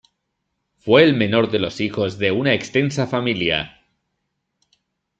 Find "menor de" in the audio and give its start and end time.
1.13-1.59